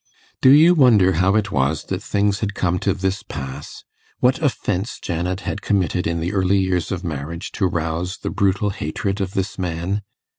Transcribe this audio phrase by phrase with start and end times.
[0.41, 3.83] Do you wonder how it was that things had come to this pass
[4.19, 8.71] what offence Janet had committed in the early years of marriage to rouse the brutal
[8.71, 10.01] hatred of this man?